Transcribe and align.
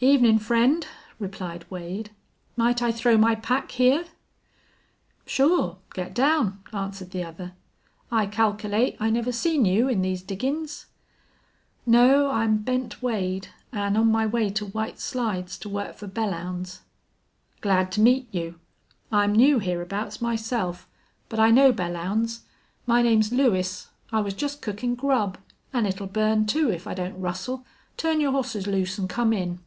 "Evenin', 0.00 0.38
friend," 0.38 0.86
replied 1.18 1.68
Wade. 1.72 2.12
"Might 2.56 2.80
I 2.82 2.92
throw 2.92 3.16
my 3.16 3.34
pack 3.34 3.72
here?" 3.72 4.04
"Sure. 5.26 5.78
Get 5.92 6.14
down," 6.14 6.62
answered 6.72 7.10
the 7.10 7.24
other. 7.24 7.54
"I 8.08 8.26
calkilate 8.28 8.96
I 9.00 9.10
never 9.10 9.32
seen 9.32 9.64
you 9.64 9.88
in 9.88 10.00
these 10.02 10.22
diggin's." 10.22 10.86
"No. 11.84 12.30
I'm 12.30 12.58
Bent 12.58 13.02
Wade, 13.02 13.48
an' 13.72 13.96
on 13.96 14.12
my 14.12 14.24
way 14.24 14.50
to 14.50 14.66
White 14.66 15.00
Slides 15.00 15.58
to 15.58 15.68
work 15.68 15.96
for 15.96 16.06
Belllounds." 16.06 16.82
"Glad 17.60 17.90
to 17.90 18.00
meet 18.00 18.32
you. 18.32 18.60
I'm 19.10 19.32
new 19.34 19.58
hereabouts, 19.58 20.22
myself, 20.22 20.86
but 21.28 21.40
I 21.40 21.50
know 21.50 21.72
Belllounds. 21.72 22.42
My 22.86 23.02
name's 23.02 23.32
Lewis. 23.32 23.88
I 24.12 24.20
was 24.20 24.34
jest 24.34 24.62
cookin' 24.62 24.94
grub. 24.94 25.38
An' 25.72 25.86
it'll 25.86 26.06
burn, 26.06 26.46
too, 26.46 26.70
if 26.70 26.86
I 26.86 26.94
don't 26.94 27.20
rustle. 27.20 27.66
Turn 27.96 28.20
your 28.20 28.30
hosses 28.30 28.68
loose 28.68 28.96
an' 28.96 29.08
come 29.08 29.32
in." 29.32 29.58